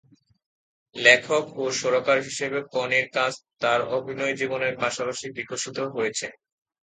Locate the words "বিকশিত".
5.37-5.77